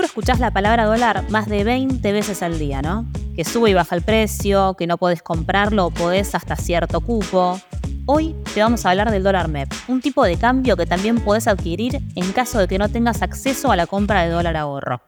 Seguro 0.00 0.06
escuchás 0.06 0.40
la 0.40 0.50
palabra 0.50 0.86
dólar 0.86 1.28
más 1.28 1.46
de 1.46 1.62
20 1.62 2.10
veces 2.12 2.42
al 2.42 2.58
día, 2.58 2.80
¿no? 2.80 3.04
Que 3.36 3.44
sube 3.44 3.68
y 3.68 3.74
baja 3.74 3.94
el 3.94 4.00
precio, 4.00 4.72
que 4.78 4.86
no 4.86 4.96
podés 4.96 5.22
comprarlo 5.22 5.84
o 5.84 5.90
podés 5.90 6.34
hasta 6.34 6.56
cierto 6.56 7.02
cupo. 7.02 7.60
Hoy 8.06 8.34
te 8.54 8.62
vamos 8.62 8.86
a 8.86 8.90
hablar 8.92 9.10
del 9.10 9.22
dólar 9.22 9.48
MEP, 9.48 9.70
un 9.88 10.00
tipo 10.00 10.24
de 10.24 10.38
cambio 10.38 10.74
que 10.74 10.86
también 10.86 11.20
podés 11.20 11.46
adquirir 11.48 12.00
en 12.14 12.32
caso 12.32 12.58
de 12.58 12.66
que 12.66 12.78
no 12.78 12.88
tengas 12.88 13.20
acceso 13.20 13.70
a 13.70 13.76
la 13.76 13.86
compra 13.86 14.22
de 14.22 14.30
dólar 14.30 14.56
ahorro. 14.56 15.02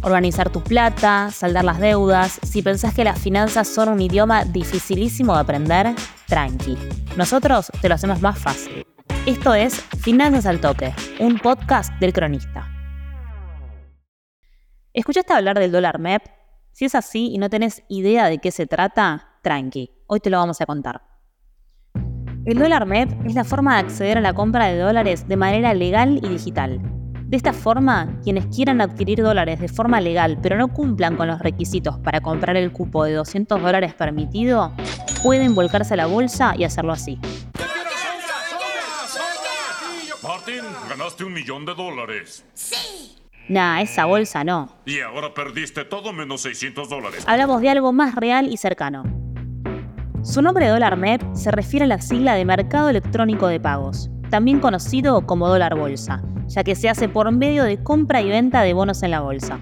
Organizar 0.00 0.48
tu 0.48 0.62
plata, 0.62 1.30
saldar 1.30 1.66
las 1.66 1.78
deudas, 1.78 2.40
si 2.44 2.62
pensás 2.62 2.94
que 2.94 3.04
las 3.04 3.18
finanzas 3.18 3.68
son 3.68 3.90
un 3.90 4.00
idioma 4.00 4.46
dificilísimo 4.46 5.34
de 5.34 5.40
aprender, 5.40 5.94
tranqui. 6.28 6.78
Nosotros 7.18 7.70
te 7.82 7.90
lo 7.90 7.96
hacemos 7.96 8.22
más 8.22 8.38
fácil. 8.38 8.86
Esto 9.26 9.52
es 9.52 9.74
Finanzas 10.00 10.46
al 10.46 10.62
Toque, 10.62 10.94
un 11.18 11.38
podcast 11.38 11.92
del 12.00 12.14
cronista. 12.14 12.70
¿Escuchaste 14.96 15.34
hablar 15.34 15.58
del 15.58 15.72
dólar 15.72 15.98
MEP? 15.98 16.22
Si 16.72 16.86
es 16.86 16.94
así 16.94 17.28
y 17.30 17.36
no 17.36 17.50
tenés 17.50 17.82
idea 17.86 18.30
de 18.30 18.38
qué 18.38 18.50
se 18.50 18.66
trata, 18.66 19.28
tranqui, 19.42 19.90
hoy 20.06 20.20
te 20.20 20.30
lo 20.30 20.38
vamos 20.38 20.62
a 20.62 20.64
contar. 20.64 21.02
El 22.46 22.58
dólar 22.58 22.86
MEP 22.86 23.26
es 23.26 23.34
la 23.34 23.44
forma 23.44 23.74
de 23.74 23.80
acceder 23.80 24.16
a 24.16 24.22
la 24.22 24.32
compra 24.32 24.68
de 24.68 24.78
dólares 24.78 25.28
de 25.28 25.36
manera 25.36 25.74
legal 25.74 26.18
y 26.24 26.28
digital. 26.30 26.80
De 27.26 27.36
esta 27.36 27.52
forma, 27.52 28.18
quienes 28.24 28.46
quieran 28.46 28.80
adquirir 28.80 29.22
dólares 29.22 29.60
de 29.60 29.68
forma 29.68 30.00
legal 30.00 30.38
pero 30.42 30.56
no 30.56 30.68
cumplan 30.68 31.14
con 31.18 31.26
los 31.26 31.40
requisitos 31.40 31.98
para 31.98 32.22
comprar 32.22 32.56
el 32.56 32.72
cupo 32.72 33.04
de 33.04 33.12
200 33.12 33.60
dólares 33.60 33.92
permitido, 33.92 34.72
pueden 35.22 35.54
volcarse 35.54 35.92
a 35.92 35.98
la 35.98 36.06
bolsa 36.06 36.54
y 36.56 36.64
hacerlo 36.64 36.94
así. 36.94 37.20
Martín, 40.22 40.62
ganaste 40.88 41.22
un 41.22 41.34
millón 41.34 41.66
de 41.66 41.74
dólares. 41.74 42.46
Nah, 43.48 43.80
esa 43.80 44.06
bolsa 44.06 44.42
no. 44.42 44.68
Y 44.84 45.00
ahora 45.00 45.32
perdiste 45.32 45.84
todo 45.84 46.12
menos 46.12 46.40
600 46.42 46.88
dólares. 46.88 47.24
Hablamos 47.26 47.60
de 47.60 47.70
algo 47.70 47.92
más 47.92 48.16
real 48.16 48.48
y 48.48 48.56
cercano. 48.56 49.04
Su 50.22 50.42
nombre 50.42 50.66
dólar 50.66 50.96
MEP 50.96 51.22
se 51.34 51.52
refiere 51.52 51.84
a 51.84 51.88
la 51.88 52.00
sigla 52.00 52.34
de 52.34 52.44
Mercado 52.44 52.88
Electrónico 52.88 53.46
de 53.46 53.60
Pagos, 53.60 54.10
también 54.30 54.58
conocido 54.58 55.24
como 55.26 55.48
dólar 55.48 55.78
bolsa, 55.78 56.22
ya 56.48 56.64
que 56.64 56.74
se 56.74 56.88
hace 56.88 57.08
por 57.08 57.30
medio 57.30 57.62
de 57.62 57.80
compra 57.80 58.20
y 58.20 58.28
venta 58.28 58.62
de 58.62 58.72
bonos 58.72 59.04
en 59.04 59.12
la 59.12 59.20
bolsa. 59.20 59.60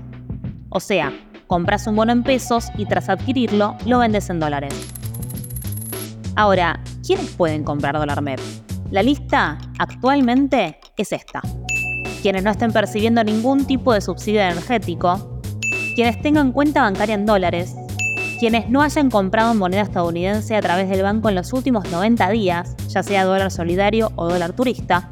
O 0.70 0.80
sea, 0.80 1.12
compras 1.46 1.86
un 1.86 1.96
bono 1.96 2.12
en 2.12 2.22
pesos 2.22 2.70
y 2.78 2.86
tras 2.86 3.10
adquirirlo 3.10 3.76
lo 3.84 3.98
vendes 3.98 4.30
en 4.30 4.40
dólares. 4.40 4.74
Ahora, 6.36 6.80
¿quiénes 7.06 7.30
pueden 7.32 7.62
comprar 7.62 7.98
dólar 7.98 8.22
MEP? 8.22 8.40
La 8.90 9.02
lista 9.02 9.58
actualmente 9.78 10.80
es 10.96 11.12
esta 11.12 11.42
quienes 12.24 12.42
no 12.42 12.50
estén 12.50 12.72
percibiendo 12.72 13.22
ningún 13.22 13.66
tipo 13.66 13.92
de 13.92 14.00
subsidio 14.00 14.40
energético, 14.40 15.42
quienes 15.94 16.22
tengan 16.22 16.52
cuenta 16.52 16.80
bancaria 16.80 17.16
en 17.16 17.26
dólares, 17.26 17.76
quienes 18.40 18.70
no 18.70 18.80
hayan 18.80 19.10
comprado 19.10 19.54
moneda 19.54 19.82
estadounidense 19.82 20.56
a 20.56 20.62
través 20.62 20.88
del 20.88 21.02
banco 21.02 21.28
en 21.28 21.34
los 21.34 21.52
últimos 21.52 21.84
90 21.92 22.30
días, 22.30 22.76
ya 22.88 23.02
sea 23.02 23.26
dólar 23.26 23.50
solidario 23.50 24.10
o 24.16 24.26
dólar 24.26 24.54
turista, 24.54 25.10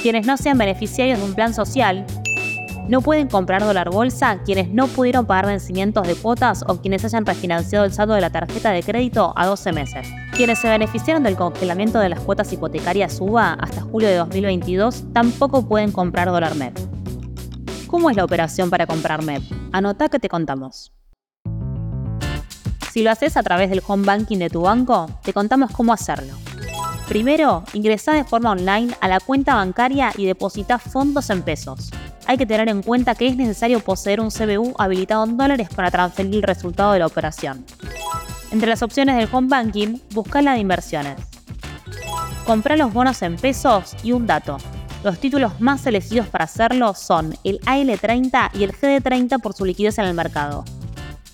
quienes 0.00 0.26
no 0.26 0.38
sean 0.38 0.56
beneficiarios 0.56 1.18
de 1.18 1.26
un 1.26 1.34
plan 1.34 1.52
social, 1.52 2.06
no 2.88 3.00
pueden 3.00 3.28
comprar 3.28 3.64
dólar 3.64 3.90
bolsa 3.90 4.42
quienes 4.44 4.68
no 4.68 4.88
pudieron 4.88 5.24
pagar 5.24 5.46
vencimientos 5.46 6.06
de 6.06 6.14
cuotas 6.14 6.64
o 6.68 6.82
quienes 6.82 7.02
hayan 7.04 7.24
refinanciado 7.24 7.86
el 7.86 7.92
saldo 7.92 8.12
de 8.12 8.20
la 8.20 8.30
tarjeta 8.30 8.70
de 8.72 8.82
crédito 8.82 9.32
a 9.36 9.46
12 9.46 9.72
meses. 9.72 10.06
Quienes 10.36 10.58
se 10.58 10.68
beneficiaron 10.68 11.22
del 11.22 11.36
congelamiento 11.36 11.98
de 11.98 12.10
las 12.10 12.20
cuotas 12.20 12.52
hipotecarias 12.52 13.18
UBA 13.20 13.54
hasta 13.54 13.80
julio 13.80 14.08
de 14.08 14.16
2022 14.16 15.04
tampoco 15.14 15.66
pueden 15.66 15.92
comprar 15.92 16.28
dólar 16.28 16.56
MEP. 16.56 16.78
¿Cómo 17.86 18.10
es 18.10 18.16
la 18.16 18.24
operación 18.24 18.68
para 18.68 18.86
comprar 18.86 19.22
MEP? 19.22 19.42
Anota 19.72 20.10
que 20.10 20.18
te 20.18 20.28
contamos. 20.28 20.92
Si 22.92 23.02
lo 23.02 23.10
haces 23.10 23.36
a 23.36 23.42
través 23.42 23.70
del 23.70 23.82
home 23.86 24.04
banking 24.04 24.38
de 24.38 24.50
tu 24.50 24.60
banco, 24.60 25.08
te 25.22 25.32
contamos 25.32 25.70
cómo 25.70 25.92
hacerlo. 25.92 26.34
Primero, 27.08 27.64
ingresá 27.72 28.12
de 28.12 28.24
forma 28.24 28.50
online 28.50 28.94
a 29.00 29.08
la 29.08 29.20
cuenta 29.20 29.54
bancaria 29.54 30.12
y 30.16 30.26
deposita 30.26 30.78
fondos 30.78 31.30
en 31.30 31.42
pesos 31.42 31.90
hay 32.26 32.36
que 32.36 32.46
tener 32.46 32.68
en 32.68 32.82
cuenta 32.82 33.14
que 33.14 33.26
es 33.26 33.36
necesario 33.36 33.80
poseer 33.80 34.20
un 34.20 34.30
CBU 34.30 34.74
habilitado 34.78 35.24
en 35.24 35.36
dólares 35.36 35.68
para 35.74 35.90
transferir 35.90 36.36
el 36.36 36.42
resultado 36.42 36.92
de 36.92 37.00
la 37.00 37.06
operación. 37.06 37.64
Entre 38.50 38.68
las 38.68 38.82
opciones 38.82 39.16
del 39.16 39.28
home 39.32 39.48
banking, 39.48 39.98
busca 40.12 40.40
la 40.40 40.52
de 40.52 40.60
inversiones. 40.60 41.16
Comprar 42.46 42.78
los 42.78 42.92
bonos 42.92 43.20
en 43.22 43.36
pesos 43.36 43.96
y 44.02 44.12
un 44.12 44.26
dato. 44.26 44.58
Los 45.02 45.18
títulos 45.18 45.60
más 45.60 45.86
elegidos 45.86 46.28
para 46.28 46.44
hacerlo 46.44 46.94
son 46.94 47.36
el 47.44 47.60
AL30 47.60 48.50
y 48.54 48.64
el 48.64 48.72
GD30 48.72 49.40
por 49.40 49.54
su 49.54 49.64
liquidez 49.64 49.98
en 49.98 50.06
el 50.06 50.14
mercado. 50.14 50.64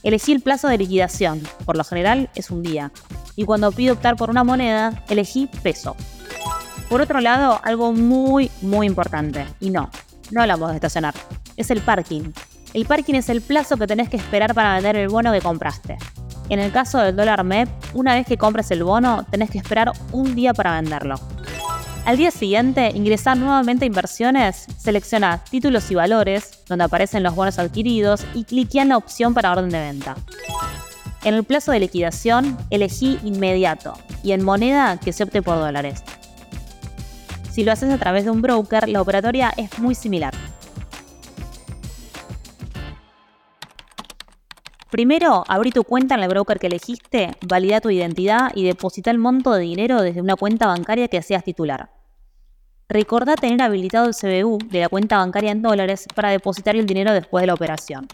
Elegí 0.02 0.32
el 0.32 0.40
plazo 0.40 0.68
de 0.68 0.78
liquidación, 0.78 1.42
por 1.66 1.76
lo 1.76 1.84
general 1.84 2.30
es 2.34 2.50
un 2.50 2.62
día, 2.62 2.90
y 3.36 3.44
cuando 3.44 3.70
pido 3.70 3.94
optar 3.94 4.16
por 4.16 4.30
una 4.30 4.44
moneda, 4.44 5.04
elegí 5.08 5.48
peso. 5.62 5.94
Por 6.88 7.02
otro 7.02 7.20
lado, 7.20 7.60
algo 7.62 7.92
muy, 7.92 8.50
muy 8.62 8.86
importante, 8.86 9.46
y 9.60 9.70
no, 9.70 9.90
no 10.30 10.42
hablamos 10.42 10.70
de 10.70 10.76
estacionar. 10.76 11.14
Es 11.56 11.70
el 11.70 11.80
parking. 11.80 12.32
El 12.72 12.86
parking 12.86 13.14
es 13.14 13.28
el 13.28 13.40
plazo 13.40 13.76
que 13.76 13.86
tenés 13.86 14.08
que 14.08 14.16
esperar 14.16 14.54
para 14.54 14.74
vender 14.74 14.96
el 14.96 15.08
bono 15.08 15.32
que 15.32 15.40
compraste. 15.40 15.98
En 16.48 16.58
el 16.58 16.72
caso 16.72 16.98
del 16.98 17.16
dólar 17.16 17.44
MEP, 17.44 17.68
una 17.94 18.14
vez 18.14 18.26
que 18.26 18.36
compres 18.36 18.70
el 18.70 18.84
bono, 18.84 19.24
tenés 19.30 19.50
que 19.50 19.58
esperar 19.58 19.92
un 20.12 20.34
día 20.34 20.52
para 20.52 20.80
venderlo. 20.80 21.14
Al 22.04 22.16
día 22.16 22.30
siguiente, 22.30 22.90
ingresar 22.94 23.36
nuevamente 23.36 23.84
a 23.84 23.86
inversiones, 23.86 24.66
selecciona 24.78 25.44
títulos 25.44 25.90
y 25.90 25.94
valores, 25.94 26.64
donde 26.66 26.84
aparecen 26.84 27.22
los 27.22 27.34
bonos 27.34 27.58
adquiridos, 27.58 28.24
y 28.34 28.44
cliquea 28.44 28.82
en 28.82 28.88
la 28.88 28.96
opción 28.96 29.34
para 29.34 29.52
orden 29.52 29.68
de 29.68 29.80
venta. 29.80 30.16
En 31.22 31.34
el 31.34 31.44
plazo 31.44 31.72
de 31.72 31.80
liquidación, 31.80 32.56
elegí 32.70 33.18
inmediato 33.22 33.92
y 34.22 34.32
en 34.32 34.42
moneda 34.42 34.98
que 34.98 35.12
se 35.12 35.24
opte 35.24 35.42
por 35.42 35.56
dólares. 35.56 36.02
Si 37.50 37.64
lo 37.64 37.72
haces 37.72 37.92
a 37.92 37.98
través 37.98 38.24
de 38.24 38.30
un 38.30 38.42
broker, 38.42 38.88
la 38.88 39.02
operatoria 39.02 39.52
es 39.56 39.78
muy 39.78 39.94
similar. 39.94 40.32
Primero, 44.90 45.44
abrí 45.48 45.70
tu 45.70 45.84
cuenta 45.84 46.14
en 46.14 46.22
el 46.22 46.28
broker 46.28 46.58
que 46.58 46.66
elegiste, 46.66 47.30
valida 47.46 47.80
tu 47.80 47.90
identidad 47.90 48.50
y 48.54 48.64
deposita 48.64 49.10
el 49.10 49.18
monto 49.18 49.52
de 49.52 49.62
dinero 49.62 50.02
desde 50.02 50.20
una 50.20 50.36
cuenta 50.36 50.66
bancaria 50.66 51.08
que 51.08 51.22
seas 51.22 51.44
titular. 51.44 51.90
Recordá 52.88 53.36
tener 53.36 53.62
habilitado 53.62 54.08
el 54.08 54.14
CBU 54.14 54.58
de 54.68 54.80
la 54.80 54.88
cuenta 54.88 55.18
bancaria 55.18 55.52
en 55.52 55.62
dólares 55.62 56.06
para 56.14 56.30
depositar 56.30 56.74
el 56.74 56.86
dinero 56.86 57.12
después 57.12 57.42
de 57.42 57.46
la 57.46 57.54
operación. 57.54 58.08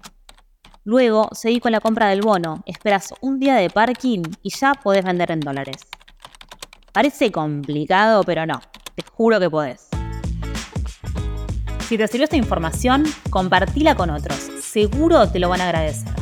Luego, 0.84 1.30
seguí 1.32 1.60
con 1.60 1.72
la 1.72 1.80
compra 1.80 2.08
del 2.08 2.20
bono, 2.20 2.62
esperas 2.66 3.12
un 3.20 3.38
día 3.38 3.54
de 3.56 3.70
parking 3.70 4.22
y 4.42 4.50
ya 4.50 4.74
podés 4.74 5.04
vender 5.04 5.30
en 5.30 5.40
dólares. 5.40 5.76
Parece 6.92 7.32
complicado, 7.32 8.22
pero 8.22 8.46
no. 8.46 8.60
Te 8.96 9.04
juro 9.12 9.38
que 9.38 9.50
podés. 9.50 9.88
Si 11.86 11.96
te 11.96 12.08
sirvió 12.08 12.24
esta 12.24 12.36
información, 12.36 13.04
compartila 13.30 13.94
con 13.94 14.10
otros. 14.10 14.38
Seguro 14.60 15.28
te 15.28 15.38
lo 15.38 15.48
van 15.50 15.60
a 15.60 15.64
agradecer. 15.66 16.12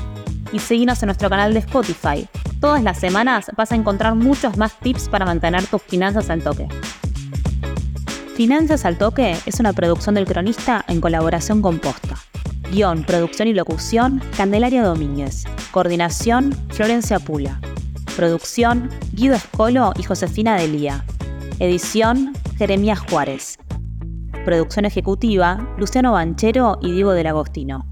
Y 0.52 0.58
seguinos 0.58 1.02
en 1.02 1.06
nuestro 1.06 1.30
canal 1.30 1.54
de 1.54 1.60
Spotify. 1.60 2.28
Todas 2.60 2.82
las 2.82 2.98
semanas 2.98 3.50
vas 3.56 3.70
a 3.70 3.76
encontrar 3.76 4.16
muchos 4.16 4.56
más 4.56 4.78
tips 4.80 5.08
para 5.08 5.24
mantener 5.24 5.64
tus 5.66 5.82
finanzas 5.82 6.30
al 6.30 6.42
toque. 6.42 6.68
Finanzas 8.34 8.84
al 8.84 8.98
Toque 8.98 9.36
es 9.46 9.60
una 9.60 9.72
producción 9.72 10.16
del 10.16 10.26
cronista 10.26 10.84
en 10.88 11.00
colaboración 11.00 11.62
con 11.62 11.78
Posta. 11.78 12.16
Guión, 12.72 13.04
producción 13.04 13.46
y 13.46 13.54
locución, 13.54 14.20
Candelaria 14.36 14.82
Domínguez. 14.82 15.44
Coordinación, 15.70 16.52
Florencia 16.70 17.20
Pula. 17.20 17.60
Producción, 18.16 18.90
Guido 19.12 19.36
Escolo 19.36 19.92
y 19.96 20.02
Josefina 20.02 20.56
Delía. 20.56 21.04
Edición, 21.60 22.32
Jeremías 22.56 23.00
Juárez. 23.00 23.58
Producción 24.44 24.84
ejecutiva, 24.84 25.74
Luciano 25.76 26.12
Banchero 26.12 26.78
y 26.80 26.92
Diego 26.92 27.12
del 27.12 27.26
Agostino. 27.26 27.84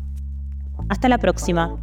Hasta 0.88 1.08
la 1.08 1.18
próxima. 1.18 1.78